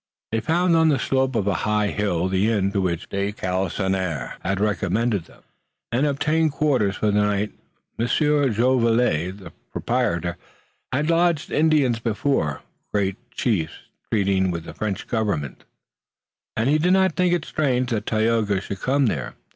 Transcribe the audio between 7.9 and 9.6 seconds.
Monsieur Jolivet, the